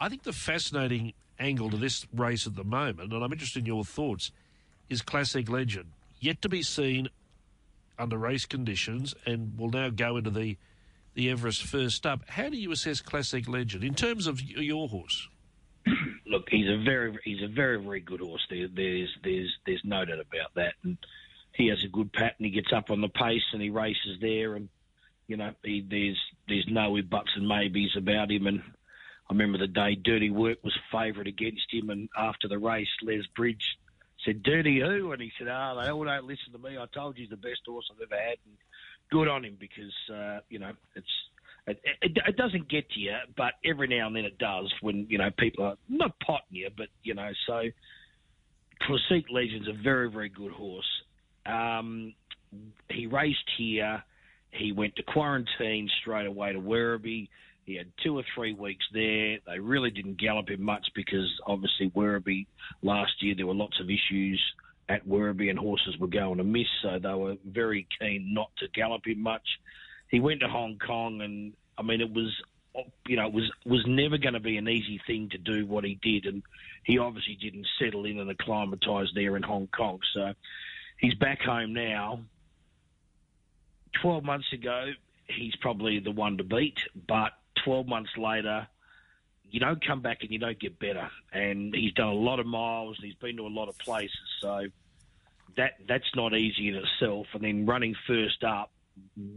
I 0.00 0.08
think 0.08 0.24
the 0.24 0.32
fascinating 0.32 1.12
angle 1.38 1.70
to 1.70 1.76
this 1.76 2.06
race 2.12 2.46
at 2.46 2.56
the 2.56 2.64
moment, 2.64 3.12
and 3.12 3.24
I'm 3.24 3.32
interested 3.32 3.60
in 3.60 3.66
your 3.66 3.84
thoughts, 3.84 4.32
is 4.90 5.00
Classique 5.00 5.48
Legend. 5.48 5.86
Yet 6.18 6.42
to 6.42 6.48
be 6.48 6.62
seen 6.62 7.08
under 7.98 8.18
race 8.18 8.44
conditions, 8.44 9.14
and 9.24 9.56
will 9.56 9.70
now 9.70 9.90
go 9.90 10.16
into 10.16 10.30
the 10.30 10.58
the 11.14 11.30
Everest 11.30 11.62
first 11.62 12.04
up. 12.04 12.28
How 12.28 12.48
do 12.48 12.56
you 12.56 12.72
assess 12.72 13.00
Classique 13.00 13.48
Legend 13.48 13.84
in 13.84 13.94
terms 13.94 14.26
of 14.26 14.42
your 14.42 14.88
horse? 14.88 15.28
Look, 16.26 16.48
he's 16.50 16.68
a 16.68 16.82
very 16.82 17.16
he's 17.24 17.42
a 17.42 17.48
very 17.48 17.80
very 17.80 18.00
good 18.00 18.20
horse. 18.20 18.44
There, 18.50 18.66
there's 18.74 19.08
there's 19.22 19.56
there's 19.66 19.82
no 19.84 20.04
doubt 20.04 20.18
about 20.18 20.54
that, 20.56 20.74
and 20.82 20.98
he 21.54 21.68
has 21.68 21.84
a 21.84 21.88
good 21.88 22.12
pattern. 22.12 22.44
He 22.44 22.50
gets 22.50 22.72
up 22.72 22.90
on 22.90 23.00
the 23.00 23.08
pace 23.08 23.42
and 23.52 23.62
he 23.62 23.70
races 23.70 24.18
there, 24.20 24.54
and 24.54 24.68
you 25.26 25.36
know 25.36 25.52
he, 25.64 25.84
there's 25.88 26.20
there's 26.48 26.66
no 26.68 27.00
buts 27.02 27.30
and 27.36 27.46
maybes 27.46 27.96
about 27.96 28.30
him. 28.30 28.46
And 28.46 28.62
I 29.28 29.32
remember 29.32 29.58
the 29.58 29.66
day 29.66 29.94
Dirty 29.94 30.30
Work 30.30 30.58
was 30.64 30.76
favourite 30.90 31.28
against 31.28 31.72
him, 31.72 31.90
and 31.90 32.08
after 32.16 32.48
the 32.48 32.58
race, 32.58 32.88
Les 33.02 33.26
Bridge 33.36 33.78
said, 34.24 34.42
"Dirty 34.42 34.80
who?" 34.80 35.12
And 35.12 35.20
he 35.20 35.32
said, 35.38 35.48
"Ah, 35.50 35.74
oh, 35.74 35.82
they 35.82 35.90
all 35.90 36.04
don't 36.04 36.26
listen 36.26 36.52
to 36.52 36.58
me. 36.58 36.78
I 36.78 36.86
told 36.86 37.16
you 37.16 37.24
he's 37.24 37.30
the 37.30 37.36
best 37.36 37.60
horse 37.66 37.90
I've 37.92 38.02
ever 38.02 38.20
had." 38.20 38.38
And 38.46 38.56
good 39.10 39.28
on 39.28 39.44
him 39.44 39.56
because 39.58 39.92
uh, 40.12 40.40
you 40.48 40.58
know 40.58 40.72
it's. 40.94 41.06
It, 41.64 41.80
it, 42.02 42.18
it, 42.26 42.36
doesn't 42.36 42.68
get 42.68 42.90
to 42.90 42.98
you, 42.98 43.14
but 43.36 43.52
every 43.64 43.86
now 43.86 44.08
and 44.08 44.16
then 44.16 44.24
it 44.24 44.36
does 44.36 44.74
when 44.80 45.06
you 45.08 45.16
know 45.16 45.30
people 45.38 45.64
are 45.64 45.76
not 45.88 46.18
potting 46.18 46.56
you, 46.56 46.68
but 46.76 46.88
you 47.04 47.14
know. 47.14 47.30
So, 47.46 47.62
Classique 48.80 49.30
Legend's 49.30 49.68
a 49.68 49.72
very, 49.72 50.10
very 50.10 50.28
good 50.28 50.50
horse, 50.50 51.01
um, 51.46 52.14
he 52.90 53.06
raced 53.06 53.48
here. 53.56 54.02
He 54.50 54.72
went 54.72 54.96
to 54.96 55.02
quarantine 55.02 55.88
straight 56.00 56.26
away 56.26 56.52
to 56.52 56.60
Werribee. 56.60 57.28
He 57.64 57.76
had 57.76 57.92
two 58.02 58.18
or 58.18 58.24
three 58.34 58.52
weeks 58.54 58.84
there. 58.92 59.38
They 59.46 59.58
really 59.60 59.90
didn't 59.90 60.20
gallop 60.20 60.50
him 60.50 60.62
much 60.62 60.86
because 60.94 61.30
obviously 61.46 61.90
Werribee 61.90 62.46
last 62.82 63.22
year 63.22 63.34
there 63.36 63.46
were 63.46 63.54
lots 63.54 63.80
of 63.80 63.88
issues 63.88 64.42
at 64.88 65.06
Werribee 65.06 65.48
and 65.48 65.58
horses 65.58 65.96
were 65.98 66.08
going 66.08 66.38
to 66.38 66.44
miss, 66.44 66.66
so 66.82 66.98
they 66.98 67.14
were 67.14 67.36
very 67.46 67.86
keen 67.98 68.34
not 68.34 68.50
to 68.58 68.68
gallop 68.74 69.06
him 69.06 69.22
much. 69.22 69.46
He 70.08 70.20
went 70.20 70.40
to 70.40 70.48
Hong 70.48 70.78
Kong, 70.84 71.22
and 71.22 71.54
I 71.78 71.82
mean 71.82 72.00
it 72.00 72.12
was 72.12 72.30
you 73.06 73.16
know, 73.16 73.26
it 73.26 73.32
was 73.32 73.50
was 73.66 73.84
never 73.86 74.18
going 74.18 74.34
to 74.34 74.40
be 74.40 74.56
an 74.56 74.68
easy 74.68 75.00
thing 75.06 75.28
to 75.30 75.38
do 75.38 75.66
what 75.66 75.84
he 75.84 75.98
did, 76.02 76.26
and 76.26 76.42
he 76.84 76.98
obviously 76.98 77.36
didn't 77.40 77.66
settle 77.78 78.04
in 78.04 78.18
and 78.18 78.30
acclimatise 78.30 79.08
there 79.14 79.36
in 79.36 79.42
Hong 79.42 79.68
Kong. 79.68 79.98
So 80.14 80.32
He's 81.02 81.14
back 81.14 81.42
home 81.42 81.74
now. 81.74 82.20
12 84.00 84.22
months 84.22 84.52
ago, 84.52 84.92
he's 85.26 85.54
probably 85.56 85.98
the 85.98 86.12
one 86.12 86.38
to 86.38 86.44
beat, 86.44 86.78
but 87.08 87.32
12 87.64 87.88
months 87.88 88.16
later, 88.16 88.68
you 89.50 89.58
don't 89.58 89.84
come 89.84 90.00
back 90.00 90.18
and 90.22 90.30
you 90.30 90.38
don't 90.38 90.58
get 90.58 90.78
better. 90.78 91.10
And 91.32 91.74
he's 91.74 91.92
done 91.92 92.08
a 92.08 92.14
lot 92.14 92.38
of 92.38 92.46
miles 92.46 92.96
and 92.98 93.06
he's 93.06 93.16
been 93.16 93.36
to 93.36 93.46
a 93.46 93.48
lot 93.48 93.68
of 93.68 93.76
places. 93.78 94.16
So 94.40 94.66
that 95.56 95.72
that's 95.88 96.14
not 96.14 96.34
easy 96.34 96.68
in 96.68 96.76
itself. 96.76 97.26
And 97.34 97.42
then 97.42 97.66
running 97.66 97.96
first 98.06 98.44
up 98.44 98.70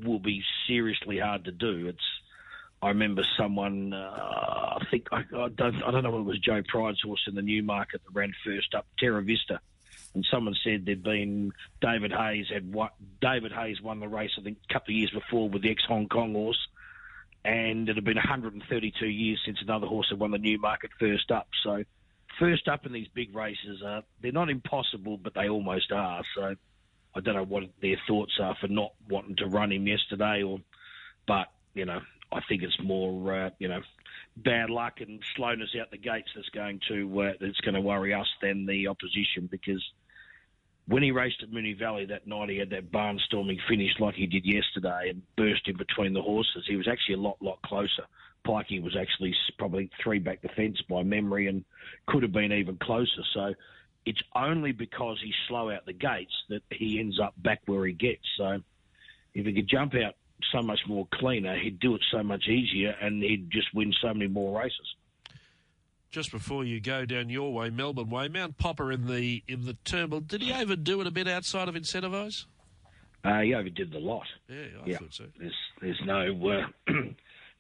will 0.03 0.19
be 0.19 0.43
seriously 0.67 1.17
hard 1.17 1.45
to 1.45 1.51
do. 1.51 1.87
It's 1.87 2.21
I 2.81 2.89
remember 2.89 3.23
someone, 3.37 3.91
uh, 3.91 4.77
I 4.79 4.85
think 4.91 5.07
I, 5.11 5.23
I, 5.35 5.49
don't 5.49 5.83
I 5.83 5.91
don't 5.91 6.03
know 6.03 6.15
if 6.15 6.19
it 6.19 6.25
was 6.25 6.39
Joe 6.39 6.61
Pride's 6.67 7.01
horse 7.01 7.23
in 7.27 7.33
the 7.33 7.41
Newmarket 7.41 8.03
that 8.03 8.13
ran 8.13 8.33
first 8.45 8.75
up, 8.75 8.85
Terra 8.99 9.23
Vista 9.23 9.59
and 10.15 10.25
someone 10.31 10.55
said 10.63 10.85
there'd 10.85 11.03
been 11.03 11.51
David 11.81 12.11
Hayes 12.11 12.47
had 12.51 12.73
what 12.73 12.93
David 13.21 13.51
Hayes 13.51 13.81
won 13.81 13.99
the 13.99 14.07
race 14.07 14.31
I 14.39 14.41
think 14.41 14.57
a 14.69 14.73
couple 14.73 14.93
of 14.93 14.97
years 14.97 15.11
before 15.11 15.49
with 15.49 15.61
the 15.61 15.71
ex 15.71 15.83
Hong 15.87 16.07
Kong 16.07 16.33
horse, 16.33 16.67
and 17.43 17.87
it 17.87 17.95
had 17.95 18.05
been 18.05 18.15
132 18.15 19.05
years 19.05 19.41
since 19.45 19.59
another 19.61 19.87
horse 19.87 20.07
had 20.09 20.19
won 20.19 20.31
the 20.31 20.37
Newmarket 20.37 20.91
first 20.99 21.29
up. 21.31 21.47
So 21.63 21.83
first 22.39 22.67
up 22.67 22.85
in 22.85 22.93
these 22.93 23.07
big 23.13 23.35
races, 23.35 23.81
uh, 23.83 24.01
they're 24.21 24.31
not 24.31 24.49
impossible, 24.49 25.17
but 25.17 25.33
they 25.33 25.49
almost 25.49 25.91
are. 25.91 26.23
So 26.35 26.55
I 27.15 27.19
don't 27.19 27.35
know 27.35 27.43
what 27.43 27.63
their 27.81 27.97
thoughts 28.07 28.33
are 28.41 28.55
for 28.59 28.67
not 28.67 28.93
wanting 29.09 29.35
to 29.37 29.47
run 29.47 29.71
him 29.71 29.87
yesterday, 29.87 30.43
or 30.43 30.59
but 31.27 31.47
you 31.73 31.85
know 31.85 32.01
I 32.31 32.41
think 32.47 32.63
it's 32.63 32.79
more 32.81 33.33
uh, 33.33 33.49
you 33.59 33.67
know 33.67 33.81
bad 34.37 34.69
luck 34.69 34.99
and 34.99 35.21
slowness 35.35 35.75
out 35.79 35.91
the 35.91 35.97
gates 35.97 36.29
that's 36.35 36.49
going 36.49 36.81
to 36.89 37.21
uh, 37.21 37.33
that's 37.39 37.59
going 37.61 37.75
to 37.75 37.81
worry 37.81 38.13
us 38.13 38.27
than 38.41 38.65
the 38.65 38.87
opposition 38.87 39.47
because 39.49 39.83
when 40.87 41.01
he 41.01 41.11
raced 41.11 41.41
at 41.41 41.49
Moonee 41.49 41.77
Valley 41.77 42.05
that 42.05 42.27
night, 42.27 42.49
he 42.49 42.57
had 42.57 42.69
that 42.69 42.91
barnstorming 42.91 43.57
finish 43.67 43.91
like 43.99 44.15
he 44.15 44.27
did 44.27 44.45
yesterday 44.45 45.09
and 45.09 45.21
burst 45.35 45.67
in 45.67 45.77
between 45.77 46.13
the 46.13 46.21
horses. 46.21 46.63
He 46.67 46.75
was 46.75 46.87
actually 46.87 47.15
a 47.15 47.19
lot, 47.19 47.37
lot 47.41 47.59
closer. 47.63 48.03
Pikey 48.45 48.83
was 48.83 48.95
actually 48.95 49.33
probably 49.57 49.89
three 50.03 50.19
back 50.19 50.41
the 50.43 50.49
fence 50.49 50.79
by 50.87 51.01
memory 51.01 51.47
and 51.47 51.65
could 52.07 52.21
have 52.21 52.31
been 52.31 52.53
even 52.53 52.77
closer. 52.77 53.23
So 53.33 53.55
it's 54.05 54.21
only 54.35 54.71
because 54.71 55.19
he's 55.23 55.33
slow 55.47 55.71
out 55.71 55.87
the 55.87 55.93
gates 55.93 56.33
that 56.49 56.61
he 56.69 56.99
ends 56.99 57.19
up 57.19 57.33
back 57.37 57.61
where 57.65 57.87
he 57.87 57.93
gets. 57.93 58.21
So 58.37 58.59
if 59.33 59.47
he 59.47 59.53
could 59.53 59.67
jump 59.67 59.95
out 59.95 60.13
so 60.51 60.61
much 60.61 60.81
more 60.87 61.07
cleaner, 61.15 61.57
he'd 61.57 61.79
do 61.79 61.95
it 61.95 62.01
so 62.11 62.21
much 62.21 62.47
easier 62.47 62.95
and 63.01 63.23
he'd 63.23 63.49
just 63.49 63.73
win 63.73 63.91
so 63.99 64.13
many 64.13 64.27
more 64.27 64.59
races 64.61 64.95
just 66.15 66.31
before 66.31 66.63
you 66.63 66.79
go 66.79 67.03
down 67.03 67.29
your 67.29 67.51
way, 67.51 67.69
Melbourne 67.69 68.09
way, 68.09 68.29
Mount 68.29 68.57
Popa 68.57 68.87
in 68.87 69.05
the 69.05 69.43
in 69.49 69.65
the 69.65 69.73
Turnbull, 69.83 70.21
did 70.21 70.41
he 70.41 70.53
overdo 70.53 71.01
it 71.01 71.07
a 71.07 71.11
bit 71.11 71.27
outside 71.27 71.67
of 71.67 71.75
Incentivise? 71.75 72.45
Uh, 73.25 73.41
he 73.41 73.53
overdid 73.53 73.91
the 73.91 73.99
lot. 73.99 74.25
Yeah, 74.47 74.55
I 74.81 74.87
yeah. 74.87 74.97
thought 74.97 75.13
so. 75.13 75.25
There's 75.37 75.53
there's 75.81 75.99
no 76.05 76.67
uh, 76.87 76.93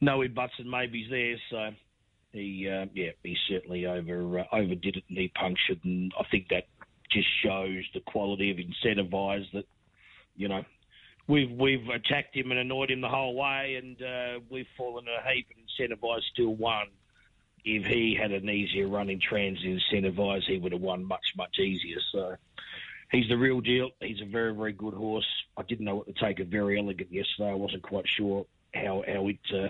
no 0.01 0.25
buts 0.29 0.53
and 0.57 0.71
maybes 0.71 1.09
there, 1.09 1.35
so 1.51 1.71
he 2.31 2.69
uh, 2.69 2.85
yeah 2.93 3.09
he 3.23 3.35
certainly 3.49 3.87
over 3.87 4.39
uh, 4.39 4.43
overdid 4.53 4.95
it 4.95 5.03
and 5.09 5.17
he 5.17 5.27
punctured, 5.37 5.81
and 5.83 6.13
I 6.17 6.23
think 6.31 6.47
that 6.47 6.67
just 7.11 7.27
shows 7.43 7.83
the 7.93 7.99
quality 8.07 8.51
of 8.51 8.57
Incentivise 8.57 9.51
that 9.51 9.65
you 10.37 10.47
know 10.47 10.63
we've 11.27 11.51
we've 11.51 11.89
attacked 11.89 12.33
him 12.33 12.51
and 12.51 12.59
annoyed 12.61 12.89
him 12.89 13.01
the 13.01 13.09
whole 13.09 13.35
way, 13.35 13.75
and 13.75 14.01
uh, 14.01 14.39
we've 14.49 14.65
fallen 14.77 15.03
a 15.09 15.29
heap, 15.29 15.47
and 15.53 15.91
Incentivise 15.91 16.21
still 16.31 16.55
won 16.55 16.85
if 17.65 17.85
he 17.85 18.15
had 18.19 18.31
an 18.31 18.47
easier 18.47 18.87
running 18.87 19.19
trans 19.19 19.59
incentivise, 19.63 20.43
he 20.43 20.57
would 20.59 20.71
have 20.71 20.81
won 20.81 21.03
much, 21.03 21.25
much 21.35 21.57
easier. 21.59 21.97
So 22.11 22.35
he's 23.11 23.27
the 23.27 23.37
real 23.37 23.59
deal. 23.59 23.89
He's 23.99 24.21
a 24.21 24.25
very, 24.25 24.53
very 24.53 24.71
good 24.71 24.93
horse. 24.93 25.27
I 25.57 25.63
didn't 25.63 25.85
know 25.85 25.95
what 25.95 26.07
to 26.07 26.13
take 26.13 26.39
of 26.39 26.47
Very 26.47 26.77
Elegant 26.79 27.11
yesterday. 27.11 27.49
I 27.49 27.55
wasn't 27.55 27.81
quite 27.81 28.05
sure 28.07 28.45
how 28.75 29.03
how 29.07 29.27
it 29.27 29.39
uh, 29.53 29.69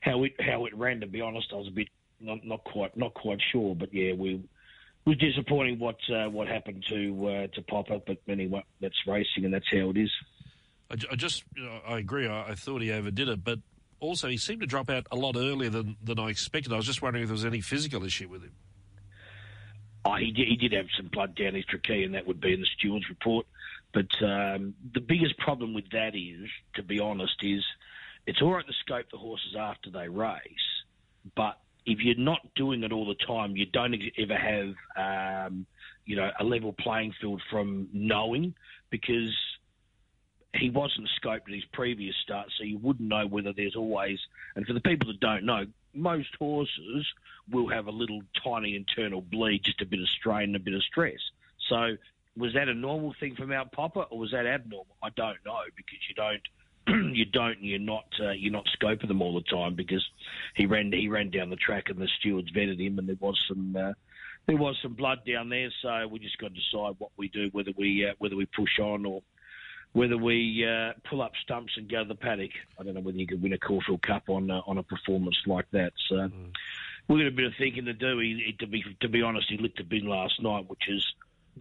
how 0.00 0.22
it 0.22 0.32
how 0.40 0.66
it 0.66 0.76
ran. 0.76 1.00
To 1.00 1.06
be 1.06 1.20
honest, 1.20 1.48
I 1.52 1.56
was 1.56 1.68
a 1.68 1.72
bit 1.72 1.88
not, 2.20 2.44
not 2.44 2.62
quite 2.64 2.96
not 2.96 3.14
quite 3.14 3.40
sure. 3.50 3.74
But 3.74 3.92
yeah, 3.92 4.12
we 4.12 4.40
was 5.04 5.16
disappointing 5.18 5.80
what 5.80 5.98
uh, 6.14 6.30
what 6.30 6.46
happened 6.46 6.84
to 6.88 7.26
uh, 7.26 7.46
to 7.48 7.62
Popa. 7.62 8.00
But 8.06 8.18
anyway, 8.28 8.64
that's 8.80 8.98
racing 9.08 9.44
and 9.44 9.52
that's 9.52 9.68
how 9.72 9.90
it 9.90 9.96
is. 9.96 10.10
I, 10.88 10.94
I 11.10 11.16
just 11.16 11.42
I 11.88 11.98
agree. 11.98 12.28
I, 12.28 12.50
I 12.50 12.54
thought 12.54 12.80
he 12.80 12.92
overdid 12.92 13.28
it, 13.28 13.42
but 13.42 13.58
also 14.04 14.28
he 14.28 14.36
seemed 14.36 14.60
to 14.60 14.66
drop 14.66 14.90
out 14.90 15.06
a 15.10 15.16
lot 15.16 15.36
earlier 15.36 15.70
than, 15.70 15.96
than 16.02 16.18
I 16.18 16.28
expected. 16.28 16.72
I 16.72 16.76
was 16.76 16.86
just 16.86 17.02
wondering 17.02 17.22
if 17.22 17.28
there 17.28 17.34
was 17.34 17.44
any 17.44 17.60
physical 17.60 18.04
issue 18.04 18.28
with 18.28 18.42
him. 18.42 18.52
Oh, 20.04 20.16
he 20.16 20.30
did, 20.30 20.48
he 20.48 20.56
did 20.56 20.72
have 20.72 20.86
some 20.96 21.08
blood 21.08 21.34
down 21.34 21.54
his 21.54 21.64
trachea, 21.64 22.04
and 22.04 22.14
that 22.14 22.26
would 22.26 22.40
be 22.40 22.52
in 22.52 22.60
the 22.60 22.66
steward's 22.66 23.08
report. 23.08 23.46
But 23.92 24.10
um, 24.22 24.74
the 24.92 25.00
biggest 25.00 25.38
problem 25.38 25.72
with 25.72 25.88
that 25.90 26.14
is, 26.14 26.50
to 26.74 26.82
be 26.82 27.00
honest, 27.00 27.36
is 27.42 27.64
it's 28.26 28.42
all 28.42 28.52
right 28.52 28.66
to 28.66 28.72
scope 28.72 29.06
the 29.10 29.18
horses 29.18 29.56
after 29.58 29.90
they 29.90 30.08
race, 30.08 30.84
but 31.34 31.58
if 31.86 32.00
you're 32.00 32.16
not 32.16 32.40
doing 32.54 32.82
it 32.82 32.92
all 32.92 33.06
the 33.06 33.14
time, 33.26 33.56
you 33.56 33.66
don't 33.66 33.94
ever 34.18 34.36
have, 34.36 34.74
um, 35.46 35.66
you 36.06 36.16
know, 36.16 36.30
a 36.40 36.44
level 36.44 36.72
playing 36.72 37.14
field 37.20 37.42
from 37.50 37.88
knowing 37.92 38.54
because 38.90 39.34
he 40.54 40.70
wasn't 40.70 41.08
scoped 41.20 41.48
at 41.48 41.54
his 41.54 41.64
previous 41.72 42.16
start, 42.16 42.48
so 42.56 42.64
you 42.64 42.78
wouldn't 42.78 43.08
know 43.08 43.26
whether 43.26 43.52
there's 43.52 43.76
always. 43.76 44.20
And 44.54 44.66
for 44.66 44.72
the 44.72 44.80
people 44.80 45.08
that 45.08 45.20
don't 45.20 45.44
know, 45.44 45.66
most 45.92 46.34
horses 46.38 47.06
will 47.50 47.68
have 47.68 47.86
a 47.86 47.90
little 47.90 48.22
tiny 48.42 48.76
internal 48.76 49.20
bleed, 49.20 49.64
just 49.64 49.80
a 49.82 49.86
bit 49.86 50.00
of 50.00 50.08
strain 50.08 50.50
and 50.50 50.56
a 50.56 50.60
bit 50.60 50.74
of 50.74 50.82
stress. 50.82 51.18
So 51.68 51.96
was 52.36 52.54
that 52.54 52.68
a 52.68 52.74
normal 52.74 53.14
thing 53.18 53.34
for 53.36 53.46
Mount 53.46 53.72
Popa, 53.72 54.02
or 54.10 54.18
was 54.18 54.30
that 54.32 54.46
abnormal? 54.46 54.96
I 55.02 55.10
don't 55.10 55.38
know 55.44 55.60
because 55.76 55.98
you 56.08 56.14
don't, 56.14 56.42
you 57.14 57.24
don't, 57.24 57.62
you're 57.62 57.78
not, 57.78 58.06
uh, 58.20 58.30
you're 58.30 58.52
not 58.52 58.66
scoping 58.80 59.08
them 59.08 59.22
all 59.22 59.34
the 59.34 59.42
time 59.42 59.74
because 59.74 60.04
he 60.54 60.66
ran, 60.66 60.92
he 60.92 61.08
ran 61.08 61.30
down 61.30 61.50
the 61.50 61.56
track 61.56 61.90
and 61.90 61.98
the 61.98 62.08
stewards 62.18 62.50
vetted 62.52 62.80
him, 62.80 62.98
and 62.98 63.08
there 63.08 63.16
was 63.20 63.38
some. 63.48 63.76
Uh, 63.76 63.92
there 64.46 64.58
was 64.58 64.76
some 64.82 64.92
blood 64.92 65.20
down 65.26 65.48
there, 65.48 65.70
so 65.80 66.06
we 66.06 66.18
just 66.18 66.36
got 66.36 66.48
to 66.48 66.54
decide 66.54 66.96
what 66.98 67.10
we 67.16 67.28
do, 67.28 67.48
whether 67.52 67.70
we 67.78 68.06
uh, 68.06 68.12
whether 68.18 68.36
we 68.36 68.44
push 68.44 68.78
on 68.78 69.06
or 69.06 69.22
whether 69.94 70.18
we 70.18 70.66
uh, 70.66 70.92
pull 71.08 71.22
up 71.22 71.32
stumps 71.42 71.72
and 71.76 71.88
go 71.88 72.02
to 72.02 72.08
the 72.08 72.14
paddock. 72.16 72.50
I 72.78 72.82
don't 72.82 72.94
know 72.94 73.00
whether 73.00 73.16
you 73.16 73.26
could 73.26 73.40
win 73.40 73.52
a 73.52 73.58
Caulfield 73.58 74.02
Cup 74.02 74.28
on 74.28 74.50
uh, 74.50 74.60
on 74.66 74.76
a 74.76 74.82
performance 74.82 75.36
like 75.46 75.70
that. 75.70 75.92
So 76.08 76.16
mm. 76.16 76.52
we've 77.08 77.20
got 77.20 77.28
a 77.28 77.30
bit 77.30 77.46
of 77.46 77.52
thinking 77.56 77.86
to 77.86 77.94
do. 77.94 78.18
He, 78.18 78.54
to 78.58 78.66
be 78.66 78.84
to 79.00 79.08
be 79.08 79.22
honest, 79.22 79.46
he 79.48 79.56
licked 79.56 79.80
a 79.80 79.84
bin 79.84 80.06
last 80.06 80.42
night, 80.42 80.68
which 80.68 80.88
is 80.88 81.04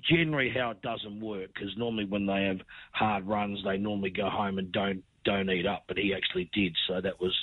generally 0.01 0.49
how 0.49 0.71
it 0.71 0.81
doesn't 0.81 1.21
work. 1.21 1.53
Because 1.53 1.77
normally 1.77 2.05
when 2.05 2.25
they 2.25 2.45
have 2.45 2.61
hard 2.91 3.27
runs, 3.27 3.63
they 3.63 3.77
normally 3.77 4.09
go 4.09 4.29
home 4.29 4.57
and 4.57 4.71
don't 4.71 5.03
don't 5.23 5.49
eat 5.49 5.67
up. 5.67 5.83
But 5.87 5.99
he 5.99 6.13
actually 6.15 6.49
did, 6.53 6.75
so 6.87 6.99
that 7.01 7.21
was 7.21 7.37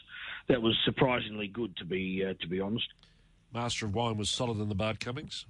that 0.48 0.60
was 0.60 0.76
surprisingly 0.84 1.46
good 1.46 1.76
to 1.76 1.84
be 1.84 2.24
uh, 2.28 2.34
to 2.40 2.48
be 2.48 2.60
honest. 2.60 2.88
Master 3.54 3.86
of 3.86 3.94
Wine 3.94 4.16
was 4.16 4.28
solid 4.28 4.58
in 4.58 4.68
the 4.68 4.74
Bart 4.74 4.98
Cummings. 4.98 5.46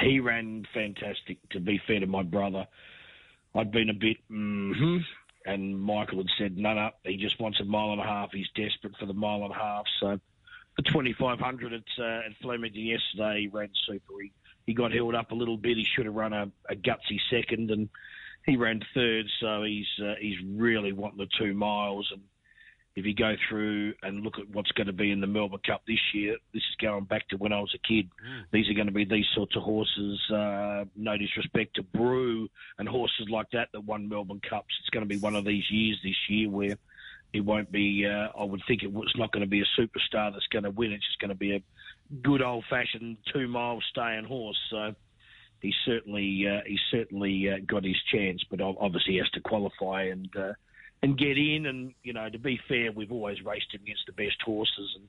He 0.00 0.20
ran 0.20 0.66
fantastic. 0.72 1.38
To 1.50 1.60
be 1.60 1.80
fair 1.86 2.00
to 2.00 2.06
my 2.06 2.22
brother, 2.22 2.66
I'd 3.54 3.70
been 3.70 3.90
a 3.90 3.94
bit, 3.94 4.16
mm-hmm, 4.30 4.98
and 5.44 5.78
Michael 5.78 6.18
had 6.18 6.28
said, 6.38 6.56
no, 6.56 6.74
no, 6.74 6.90
he 7.04 7.16
just 7.16 7.40
wants 7.40 7.60
a 7.60 7.64
mile 7.64 7.92
and 7.92 8.00
a 8.00 8.04
half. 8.04 8.30
He's 8.32 8.48
desperate 8.54 8.96
for 8.98 9.06
the 9.06 9.12
mile 9.12 9.42
and 9.44 9.52
a 9.52 9.58
half. 9.58 9.84
So 10.00 10.18
the 10.76 10.82
2500 10.82 11.72
at, 11.72 11.82
uh, 11.98 12.02
at 12.02 12.36
Flemington 12.40 12.82
yesterday, 12.82 13.42
he 13.42 13.48
ran 13.48 13.68
super. 13.86 14.14
He, 14.22 14.32
he 14.66 14.74
got 14.74 14.92
held 14.92 15.14
up 15.14 15.32
a 15.32 15.34
little 15.34 15.56
bit. 15.56 15.76
He 15.76 15.84
should 15.84 16.06
have 16.06 16.14
run 16.14 16.32
a, 16.32 16.50
a 16.70 16.74
gutsy 16.74 17.20
second, 17.30 17.70
and 17.70 17.88
he 18.46 18.56
ran 18.56 18.80
third. 18.94 19.26
So 19.40 19.64
he's 19.64 19.88
uh, 20.02 20.14
he's 20.20 20.38
really 20.46 20.92
wanting 20.92 21.18
the 21.18 21.28
two 21.38 21.52
miles. 21.52 22.08
And 22.12 22.22
if 22.94 23.06
you 23.06 23.14
go 23.14 23.34
through 23.48 23.94
and 24.02 24.22
look 24.22 24.38
at 24.38 24.48
what's 24.50 24.72
going 24.72 24.86
to 24.86 24.92
be 24.92 25.10
in 25.10 25.20
the 25.20 25.26
Melbourne 25.26 25.60
Cup 25.66 25.82
this 25.86 26.00
year, 26.12 26.36
this 26.52 26.62
is 26.62 26.76
going 26.80 27.04
back 27.04 27.26
to 27.28 27.36
when 27.36 27.52
I 27.52 27.60
was 27.60 27.74
a 27.74 27.88
kid. 27.88 28.10
Mm. 28.26 28.44
These 28.52 28.68
are 28.68 28.74
going 28.74 28.86
to 28.86 28.92
be 28.92 29.04
these 29.04 29.26
sorts 29.34 29.56
of 29.56 29.62
horses. 29.62 30.20
Uh, 30.30 30.84
no 30.94 31.16
disrespect 31.16 31.76
to 31.76 31.82
Brew 31.82 32.48
and 32.78 32.88
horses 32.88 33.28
like 33.30 33.50
that 33.52 33.68
that 33.72 33.84
won 33.84 34.08
Melbourne 34.08 34.42
Cups. 34.48 34.74
It's 34.80 34.90
going 34.90 35.08
to 35.08 35.14
be 35.14 35.20
one 35.20 35.36
of 35.36 35.44
these 35.44 35.64
years 35.70 35.98
this 36.04 36.16
year 36.28 36.50
where 36.50 36.76
it 37.32 37.40
won't 37.40 37.72
be. 37.72 38.06
Uh, 38.06 38.28
I 38.38 38.44
would 38.44 38.62
think 38.68 38.82
it, 38.82 38.90
it's 38.94 39.16
not 39.16 39.32
going 39.32 39.44
to 39.44 39.48
be 39.48 39.62
a 39.62 39.80
superstar 39.80 40.32
that's 40.32 40.46
going 40.52 40.64
to 40.64 40.70
win. 40.70 40.92
It's 40.92 41.06
just 41.06 41.18
going 41.18 41.30
to 41.30 41.34
be 41.34 41.56
a 41.56 41.62
good 42.22 42.42
old 42.42 42.64
fashioned 42.68 43.16
two 43.32 43.48
mile 43.48 43.80
staying 43.90 44.24
horse. 44.24 44.58
So 44.70 44.94
he 45.62 45.72
certainly 45.86 46.46
uh, 46.46 46.60
he 46.66 46.78
certainly 46.90 47.48
uh, 47.48 47.56
got 47.66 47.84
his 47.84 47.96
chance, 48.12 48.44
but 48.50 48.60
obviously 48.60 49.14
he 49.14 49.18
has 49.18 49.30
to 49.30 49.40
qualify 49.40 50.04
and 50.04 50.28
uh, 50.36 50.52
and 51.02 51.18
get 51.18 51.38
in. 51.38 51.66
And 51.66 51.94
you 52.02 52.12
know, 52.12 52.28
to 52.28 52.38
be 52.38 52.58
fair, 52.68 52.92
we've 52.92 53.12
always 53.12 53.42
raced 53.44 53.72
him 53.72 53.82
against 53.82 54.06
the 54.06 54.12
best 54.12 54.40
horses, 54.44 54.96
and 54.96 55.08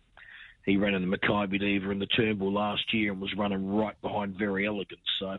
he 0.65 0.77
ran 0.77 0.93
in 0.93 1.09
the 1.09 1.17
Makybe 1.17 1.59
Diva 1.59 1.91
in 1.91 1.99
the 1.99 2.05
Turnbull 2.07 2.53
last 2.53 2.93
year 2.93 3.11
and 3.11 3.21
was 3.21 3.35
running 3.37 3.75
right 3.75 3.99
behind 4.01 4.37
Very 4.37 4.65
Elegant. 4.65 5.01
So 5.19 5.37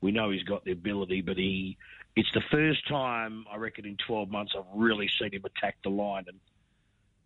we 0.00 0.12
know 0.12 0.30
he's 0.30 0.42
got 0.44 0.64
the 0.64 0.72
ability, 0.72 1.22
but 1.22 1.36
he 1.36 1.76
it's 2.16 2.28
the 2.34 2.42
first 2.50 2.86
time 2.88 3.44
I 3.50 3.56
reckon 3.56 3.86
in 3.86 3.96
12 4.06 4.28
months 4.28 4.52
I've 4.56 4.64
really 4.74 5.08
seen 5.18 5.32
him 5.32 5.44
attack 5.44 5.76
the 5.82 5.90
line. 5.90 6.24
And 6.28 6.38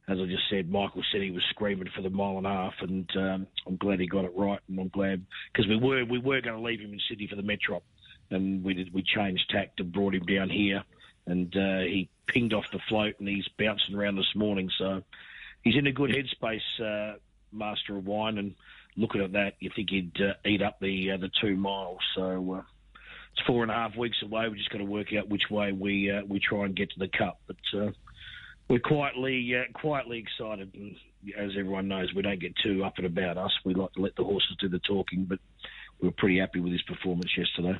as 0.08 0.22
I 0.22 0.30
just 0.30 0.48
said, 0.48 0.70
Michael 0.70 1.02
said 1.10 1.22
he 1.22 1.32
was 1.32 1.42
screaming 1.50 1.88
for 1.94 2.02
the 2.02 2.10
mile 2.10 2.38
and 2.38 2.46
a 2.46 2.50
half, 2.50 2.74
and 2.80 3.10
um, 3.16 3.46
I'm 3.66 3.76
glad 3.76 3.98
he 3.98 4.06
got 4.06 4.24
it 4.24 4.32
right. 4.36 4.60
And 4.68 4.78
I'm 4.78 4.88
glad 4.88 5.24
because 5.52 5.68
we 5.68 5.76
were 5.76 6.04
we 6.04 6.18
were 6.18 6.40
going 6.40 6.56
to 6.56 6.62
leave 6.62 6.80
him 6.80 6.92
in 6.92 7.00
Sydney 7.08 7.26
for 7.26 7.36
the 7.36 7.42
Metro, 7.42 7.82
and 8.30 8.62
we 8.62 8.74
did 8.74 8.94
we 8.94 9.02
changed 9.02 9.50
tact 9.50 9.80
and 9.80 9.92
brought 9.92 10.14
him 10.14 10.24
down 10.26 10.48
here, 10.48 10.84
and 11.26 11.54
uh, 11.56 11.80
he 11.80 12.08
pinged 12.26 12.54
off 12.54 12.70
the 12.72 12.78
float 12.88 13.16
and 13.18 13.28
he's 13.28 13.48
bouncing 13.58 13.94
around 13.94 14.16
this 14.16 14.34
morning. 14.34 14.70
So 14.78 15.02
he's 15.62 15.76
in 15.76 15.86
a 15.86 15.92
good 15.92 16.10
headspace, 16.10 16.60
uh, 16.80 17.18
Master 17.52 17.96
of 17.96 18.06
Wine. 18.06 18.38
And 18.38 18.54
looking 18.96 19.22
at 19.22 19.32
that, 19.32 19.54
you 19.60 19.70
think 19.74 19.90
he'd 19.90 20.20
uh, 20.20 20.34
eat 20.44 20.62
up 20.62 20.78
the 20.80 21.12
uh, 21.12 21.16
the 21.16 21.30
two 21.40 21.56
miles. 21.56 21.98
So 22.14 22.54
uh, 22.54 22.62
it's 23.32 23.46
four 23.46 23.62
and 23.62 23.70
a 23.70 23.74
half 23.74 23.96
weeks 23.96 24.18
away. 24.22 24.48
We 24.48 24.58
just 24.58 24.70
got 24.70 24.78
to 24.78 24.84
work 24.84 25.12
out 25.14 25.28
which 25.28 25.50
way 25.50 25.72
we 25.72 26.10
uh, 26.10 26.22
we 26.26 26.40
try 26.40 26.64
and 26.64 26.74
get 26.76 26.90
to 26.90 26.98
the 26.98 27.08
cup. 27.08 27.40
But 27.46 27.56
we're 28.68 28.78
quietly 28.78 29.54
quietly 29.74 30.18
excited. 30.18 30.74
And 30.74 30.96
as 31.36 31.52
everyone 31.58 31.88
knows, 31.88 32.14
we 32.14 32.22
don't 32.22 32.40
get 32.40 32.54
too 32.56 32.84
up 32.84 32.98
and 32.98 33.06
about 33.06 33.36
us. 33.36 33.52
We 33.64 33.74
like 33.74 33.92
to 33.94 34.00
let 34.00 34.16
the 34.16 34.24
horses 34.24 34.56
do 34.60 34.68
the 34.68 34.78
talking. 34.80 35.24
But 35.24 35.40
we 36.00 36.08
were 36.08 36.14
pretty 36.16 36.38
happy 36.38 36.60
with 36.60 36.72
his 36.72 36.82
performance 36.82 37.36
yesterday. 37.36 37.78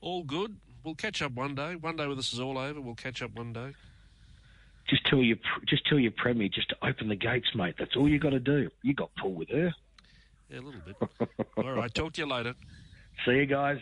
All 0.00 0.24
good 0.24 0.56
we'll 0.84 0.94
catch 0.94 1.22
up 1.22 1.32
one 1.32 1.54
day. 1.54 1.76
One 1.76 1.96
day 1.96 2.06
when 2.06 2.16
this 2.16 2.32
is 2.32 2.40
all 2.40 2.58
over, 2.58 2.80
we'll 2.80 2.94
catch 2.94 3.22
up 3.22 3.34
one 3.34 3.52
day. 3.52 3.72
Just 4.88 5.06
tell 5.06 5.20
your 5.20 5.36
just 5.66 5.86
tell 5.86 5.98
your 5.98 6.12
premier 6.12 6.48
just 6.48 6.68
to 6.70 6.76
open 6.82 7.08
the 7.08 7.16
gates, 7.16 7.48
mate. 7.54 7.76
That's 7.78 7.96
all 7.96 8.08
you 8.08 8.18
got 8.18 8.30
to 8.30 8.40
do. 8.40 8.68
You 8.82 8.94
got 8.94 9.10
pull 9.20 9.32
with 9.32 9.48
her. 9.50 9.72
Yeah, 10.50 10.58
a 10.58 10.60
little 10.60 10.80
bit. 10.84 11.28
all 11.56 11.72
right. 11.72 11.92
Talk 11.94 12.14
to 12.14 12.20
you 12.20 12.26
later. 12.26 12.54
See 13.24 13.32
you 13.32 13.46
guys. 13.46 13.78